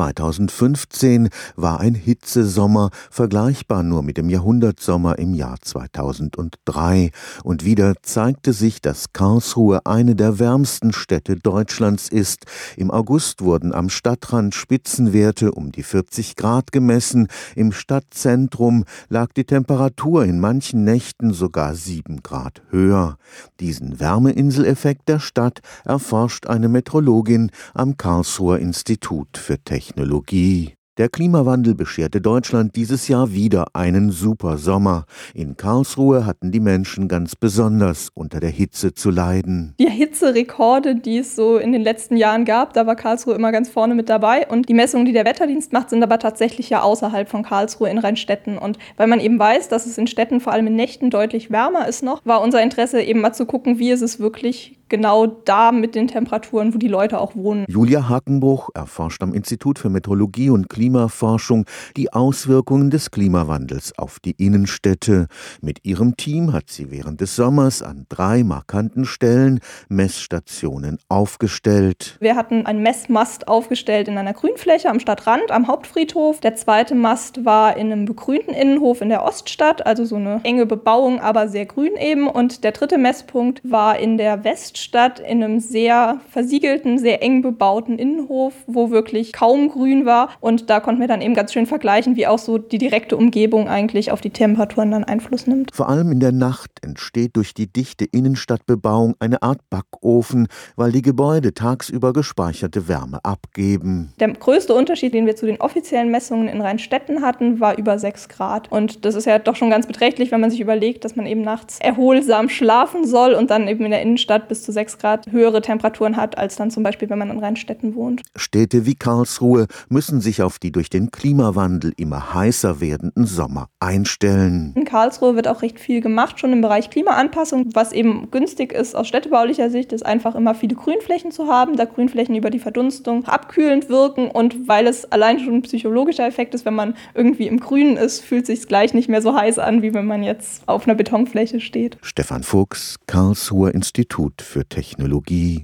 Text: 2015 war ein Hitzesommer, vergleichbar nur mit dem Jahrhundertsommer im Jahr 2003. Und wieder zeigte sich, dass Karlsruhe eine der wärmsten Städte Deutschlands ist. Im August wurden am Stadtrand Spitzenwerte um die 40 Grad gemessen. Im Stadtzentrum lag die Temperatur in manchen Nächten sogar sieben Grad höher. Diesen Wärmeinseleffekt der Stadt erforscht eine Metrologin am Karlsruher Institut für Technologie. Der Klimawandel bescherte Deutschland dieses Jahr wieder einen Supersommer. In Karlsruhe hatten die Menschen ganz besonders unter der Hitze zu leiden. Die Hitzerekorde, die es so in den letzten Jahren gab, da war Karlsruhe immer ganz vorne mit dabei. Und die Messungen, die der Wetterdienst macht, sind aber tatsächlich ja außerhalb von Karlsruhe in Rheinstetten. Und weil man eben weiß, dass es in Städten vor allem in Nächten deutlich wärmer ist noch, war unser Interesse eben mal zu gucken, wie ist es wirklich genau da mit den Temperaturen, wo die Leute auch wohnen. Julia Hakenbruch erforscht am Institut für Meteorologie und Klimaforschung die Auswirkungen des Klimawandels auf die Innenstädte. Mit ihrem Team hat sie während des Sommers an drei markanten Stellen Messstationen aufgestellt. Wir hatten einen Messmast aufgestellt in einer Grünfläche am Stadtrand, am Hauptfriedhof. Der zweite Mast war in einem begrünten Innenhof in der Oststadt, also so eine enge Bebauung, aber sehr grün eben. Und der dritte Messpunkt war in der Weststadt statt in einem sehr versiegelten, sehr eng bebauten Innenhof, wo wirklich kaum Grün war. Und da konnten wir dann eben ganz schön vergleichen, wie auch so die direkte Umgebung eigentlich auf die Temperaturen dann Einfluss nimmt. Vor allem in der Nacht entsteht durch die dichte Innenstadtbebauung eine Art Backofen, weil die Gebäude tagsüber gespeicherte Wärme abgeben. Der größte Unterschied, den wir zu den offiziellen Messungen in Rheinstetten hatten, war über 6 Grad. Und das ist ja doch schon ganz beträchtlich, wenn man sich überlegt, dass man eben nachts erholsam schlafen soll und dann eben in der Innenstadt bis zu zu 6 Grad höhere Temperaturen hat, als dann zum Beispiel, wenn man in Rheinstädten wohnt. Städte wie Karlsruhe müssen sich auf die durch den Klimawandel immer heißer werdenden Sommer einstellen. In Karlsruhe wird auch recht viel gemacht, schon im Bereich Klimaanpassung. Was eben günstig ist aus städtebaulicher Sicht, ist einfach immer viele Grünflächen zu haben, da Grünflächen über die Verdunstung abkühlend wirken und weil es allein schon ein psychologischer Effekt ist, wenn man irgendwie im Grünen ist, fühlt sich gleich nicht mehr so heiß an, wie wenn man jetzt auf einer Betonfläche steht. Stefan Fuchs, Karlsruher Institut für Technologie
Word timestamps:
2015 0.00 1.28
war 1.56 1.78
ein 1.80 1.94
Hitzesommer, 1.94 2.88
vergleichbar 3.10 3.82
nur 3.82 4.02
mit 4.02 4.16
dem 4.16 4.30
Jahrhundertsommer 4.30 5.18
im 5.18 5.34
Jahr 5.34 5.58
2003. 5.60 7.10
Und 7.44 7.66
wieder 7.66 7.92
zeigte 8.00 8.54
sich, 8.54 8.80
dass 8.80 9.12
Karlsruhe 9.12 9.84
eine 9.84 10.16
der 10.16 10.38
wärmsten 10.38 10.94
Städte 10.94 11.36
Deutschlands 11.36 12.08
ist. 12.08 12.46
Im 12.78 12.90
August 12.90 13.42
wurden 13.42 13.74
am 13.74 13.90
Stadtrand 13.90 14.54
Spitzenwerte 14.54 15.52
um 15.52 15.70
die 15.70 15.82
40 15.82 16.34
Grad 16.34 16.72
gemessen. 16.72 17.28
Im 17.54 17.70
Stadtzentrum 17.70 18.84
lag 19.10 19.34
die 19.34 19.44
Temperatur 19.44 20.24
in 20.24 20.40
manchen 20.40 20.82
Nächten 20.82 21.34
sogar 21.34 21.74
sieben 21.74 22.22
Grad 22.22 22.62
höher. 22.70 23.18
Diesen 23.60 24.00
Wärmeinseleffekt 24.00 25.10
der 25.10 25.18
Stadt 25.18 25.60
erforscht 25.84 26.46
eine 26.46 26.70
Metrologin 26.70 27.50
am 27.74 27.98
Karlsruher 27.98 28.58
Institut 28.58 29.36
für 29.36 29.58
Technologie. 29.90 30.74
Der 30.98 31.08
Klimawandel 31.08 31.74
bescherte 31.74 32.20
Deutschland 32.20 32.76
dieses 32.76 33.08
Jahr 33.08 33.32
wieder 33.32 33.68
einen 33.72 34.10
Supersommer. 34.10 35.06
In 35.34 35.56
Karlsruhe 35.56 36.26
hatten 36.26 36.52
die 36.52 36.60
Menschen 36.60 37.08
ganz 37.08 37.34
besonders 37.34 38.10
unter 38.14 38.38
der 38.38 38.50
Hitze 38.50 38.92
zu 38.92 39.10
leiden. 39.10 39.74
Die 39.80 39.88
Hitzerekorde, 39.88 40.96
die 40.96 41.18
es 41.18 41.34
so 41.36 41.56
in 41.56 41.72
den 41.72 41.80
letzten 41.80 42.16
Jahren 42.16 42.44
gab, 42.44 42.74
da 42.74 42.86
war 42.86 42.96
Karlsruhe 42.96 43.34
immer 43.34 43.50
ganz 43.50 43.70
vorne 43.70 43.94
mit 43.94 44.10
dabei. 44.10 44.46
Und 44.46 44.68
die 44.68 44.74
Messungen, 44.74 45.06
die 45.06 45.12
der 45.12 45.24
Wetterdienst 45.24 45.72
macht, 45.72 45.90
sind 45.90 46.02
aber 46.02 46.18
tatsächlich 46.18 46.68
ja 46.68 46.82
außerhalb 46.82 47.28
von 47.28 47.42
Karlsruhe 47.42 47.88
in 47.88 47.98
Rheinstetten. 47.98 48.58
Und 48.58 48.78
weil 48.96 49.06
man 49.06 49.20
eben 49.20 49.38
weiß, 49.38 49.68
dass 49.68 49.86
es 49.86 49.96
in 49.96 50.06
Städten 50.06 50.40
vor 50.40 50.52
allem 50.52 50.66
in 50.66 50.76
Nächten 50.76 51.08
deutlich 51.08 51.50
wärmer 51.50 51.88
ist 51.88 52.02
noch, 52.02 52.20
war 52.26 52.42
unser 52.42 52.62
Interesse 52.62 53.00
eben 53.00 53.22
mal 53.22 53.32
zu 53.32 53.46
gucken, 53.46 53.78
wie 53.78 53.90
ist 53.90 54.02
es 54.02 54.20
wirklich 54.20 54.79
genau 54.90 55.26
da 55.26 55.72
mit 55.72 55.94
den 55.94 56.08
Temperaturen, 56.08 56.74
wo 56.74 56.78
die 56.78 56.88
Leute 56.88 57.18
auch 57.18 57.34
wohnen. 57.34 57.64
Julia 57.68 58.08
Hakenbruch 58.08 58.68
erforscht 58.74 59.22
am 59.22 59.32
Institut 59.32 59.78
für 59.78 59.88
Meteorologie 59.88 60.50
und 60.50 60.68
Klimaforschung 60.68 61.64
die 61.96 62.12
Auswirkungen 62.12 62.90
des 62.90 63.10
Klimawandels 63.10 63.96
auf 63.96 64.18
die 64.20 64.32
Innenstädte. 64.32 65.28
Mit 65.62 65.84
ihrem 65.84 66.16
Team 66.16 66.52
hat 66.52 66.68
sie 66.68 66.90
während 66.90 67.22
des 67.22 67.36
Sommers 67.36 67.82
an 67.82 68.04
drei 68.08 68.42
markanten 68.42 69.06
Stellen 69.06 69.60
Messstationen 69.88 70.98
aufgestellt. 71.08 72.18
Wir 72.20 72.36
hatten 72.36 72.66
einen 72.66 72.82
Messmast 72.82 73.48
aufgestellt 73.48 74.08
in 74.08 74.18
einer 74.18 74.34
Grünfläche 74.34 74.90
am 74.90 75.00
Stadtrand, 75.00 75.52
am 75.52 75.68
Hauptfriedhof. 75.68 76.40
Der 76.40 76.56
zweite 76.56 76.96
Mast 76.96 77.44
war 77.44 77.76
in 77.76 77.92
einem 77.92 78.04
begrünten 78.04 78.52
Innenhof 78.52 79.00
in 79.00 79.08
der 79.08 79.24
Oststadt, 79.24 79.86
also 79.86 80.04
so 80.04 80.16
eine 80.16 80.40
enge 80.42 80.66
Bebauung, 80.66 81.20
aber 81.20 81.48
sehr 81.48 81.66
grün 81.66 81.96
eben. 81.96 82.26
Und 82.26 82.64
der 82.64 82.72
dritte 82.72 82.98
Messpunkt 82.98 83.60
war 83.62 83.96
in 83.98 84.18
der 84.18 84.42
Weststadt 84.42 84.79
statt 84.82 85.20
in 85.20 85.42
einem 85.42 85.60
sehr 85.60 86.20
versiegelten, 86.30 86.98
sehr 86.98 87.22
eng 87.22 87.42
bebauten 87.42 87.98
Innenhof, 87.98 88.54
wo 88.66 88.90
wirklich 88.90 89.32
kaum 89.32 89.68
Grün 89.68 90.06
war. 90.06 90.30
Und 90.40 90.70
da 90.70 90.80
konnten 90.80 91.00
wir 91.00 91.08
dann 91.08 91.20
eben 91.20 91.34
ganz 91.34 91.52
schön 91.52 91.66
vergleichen, 91.66 92.16
wie 92.16 92.26
auch 92.26 92.38
so 92.38 92.58
die 92.58 92.78
direkte 92.78 93.16
Umgebung 93.16 93.68
eigentlich 93.68 94.12
auf 94.12 94.20
die 94.20 94.30
Temperaturen 94.30 94.90
dann 94.90 95.04
Einfluss 95.04 95.46
nimmt. 95.46 95.74
Vor 95.74 95.88
allem 95.88 96.12
in 96.12 96.20
der 96.20 96.32
Nacht 96.32 96.70
entsteht 96.82 97.36
durch 97.36 97.54
die 97.54 97.66
dichte 97.66 98.04
Innenstadtbebauung 98.04 99.14
eine 99.18 99.42
Art 99.42 99.60
Backofen, 99.70 100.48
weil 100.76 100.92
die 100.92 101.02
Gebäude 101.02 101.54
tagsüber 101.54 102.12
gespeicherte 102.12 102.88
Wärme 102.88 103.24
abgeben. 103.24 104.12
Der 104.20 104.32
größte 104.32 104.74
Unterschied, 104.74 105.14
den 105.14 105.26
wir 105.26 105.36
zu 105.36 105.46
den 105.46 105.60
offiziellen 105.60 106.10
Messungen 106.10 106.48
in 106.48 106.60
Rheinstetten 106.60 107.22
hatten, 107.22 107.60
war 107.60 107.76
über 107.78 107.98
6 107.98 108.28
Grad. 108.28 108.70
Und 108.70 109.04
das 109.04 109.14
ist 109.14 109.26
ja 109.26 109.38
doch 109.38 109.56
schon 109.56 109.70
ganz 109.70 109.86
beträchtlich, 109.86 110.30
wenn 110.30 110.40
man 110.40 110.50
sich 110.50 110.60
überlegt, 110.60 111.04
dass 111.04 111.16
man 111.16 111.26
eben 111.26 111.42
nachts 111.42 111.78
erholsam 111.80 112.48
schlafen 112.48 113.06
soll 113.06 113.34
und 113.34 113.50
dann 113.50 113.68
eben 113.68 113.84
in 113.84 113.90
der 113.90 114.02
Innenstadt 114.02 114.48
bis 114.48 114.62
zu 114.62 114.69
zu 114.70 114.74
6 114.74 114.98
Grad 114.98 115.32
höhere 115.32 115.60
Temperaturen 115.60 116.16
hat, 116.16 116.38
als 116.38 116.56
dann 116.56 116.70
zum 116.70 116.82
Beispiel, 116.82 117.10
wenn 117.10 117.18
man 117.18 117.30
in 117.30 117.38
Rheinstädten 117.38 117.94
wohnt. 117.94 118.22
Städte 118.36 118.86
wie 118.86 118.94
Karlsruhe 118.94 119.66
müssen 119.88 120.20
sich 120.20 120.42
auf 120.42 120.58
die 120.58 120.70
durch 120.70 120.90
den 120.90 121.10
Klimawandel 121.10 121.92
immer 121.96 122.34
heißer 122.34 122.80
werdenden 122.80 123.26
Sommer 123.26 123.68
einstellen. 123.80 124.72
In 124.76 124.84
Karlsruhe 124.84 125.34
wird 125.34 125.48
auch 125.48 125.62
recht 125.62 125.80
viel 125.80 126.00
gemacht, 126.00 126.38
schon 126.38 126.52
im 126.52 126.60
Bereich 126.60 126.90
Klimaanpassung. 126.90 127.70
Was 127.74 127.92
eben 127.92 128.30
günstig 128.30 128.72
ist 128.72 128.94
aus 128.94 129.08
städtebaulicher 129.08 129.70
Sicht, 129.70 129.92
ist 129.92 130.06
einfach 130.06 130.34
immer 130.36 130.54
viele 130.54 130.76
Grünflächen 130.76 131.32
zu 131.32 131.48
haben, 131.48 131.76
da 131.76 131.84
Grünflächen 131.84 132.36
über 132.36 132.50
die 132.50 132.58
Verdunstung 132.58 133.24
abkühlend 133.24 133.88
wirken 133.88 134.30
und 134.30 134.68
weil 134.68 134.86
es 134.86 135.10
allein 135.10 135.40
schon 135.40 135.54
ein 135.54 135.62
psychologischer 135.62 136.26
Effekt 136.26 136.54
ist, 136.54 136.64
wenn 136.64 136.74
man 136.74 136.94
irgendwie 137.14 137.48
im 137.48 137.58
Grünen 137.58 137.96
ist, 137.96 138.20
fühlt 138.20 138.46
sich 138.46 138.66
gleich 138.68 138.94
nicht 138.94 139.08
mehr 139.08 139.22
so 139.22 139.34
heiß 139.34 139.58
an, 139.58 139.82
wie 139.82 139.94
wenn 139.94 140.06
man 140.06 140.22
jetzt 140.22 140.62
auf 140.68 140.86
einer 140.86 140.94
Betonfläche 140.94 141.60
steht. 141.60 141.98
Stefan 142.02 142.42
Fuchs, 142.42 142.96
Karlsruher 143.06 143.74
Institut 143.74 144.42
für 144.60 144.66
Technologie 144.68 145.58